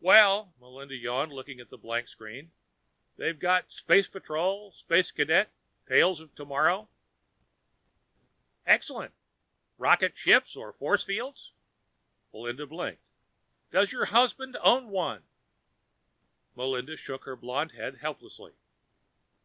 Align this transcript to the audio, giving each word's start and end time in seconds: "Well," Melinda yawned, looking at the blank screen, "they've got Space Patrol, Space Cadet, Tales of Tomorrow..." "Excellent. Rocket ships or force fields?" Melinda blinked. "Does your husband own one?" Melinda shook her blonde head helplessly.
"Well," 0.00 0.54
Melinda 0.58 0.96
yawned, 0.96 1.32
looking 1.32 1.60
at 1.60 1.70
the 1.70 1.78
blank 1.78 2.08
screen, 2.08 2.50
"they've 3.16 3.38
got 3.38 3.70
Space 3.70 4.08
Patrol, 4.08 4.72
Space 4.72 5.12
Cadet, 5.12 5.52
Tales 5.86 6.18
of 6.18 6.34
Tomorrow..." 6.34 6.88
"Excellent. 8.66 9.14
Rocket 9.76 10.18
ships 10.18 10.56
or 10.56 10.72
force 10.72 11.04
fields?" 11.04 11.52
Melinda 12.32 12.66
blinked. 12.66 13.02
"Does 13.70 13.92
your 13.92 14.06
husband 14.06 14.56
own 14.62 14.88
one?" 14.88 15.22
Melinda 16.56 16.96
shook 16.96 17.22
her 17.22 17.36
blonde 17.36 17.70
head 17.70 17.98
helplessly. 17.98 18.54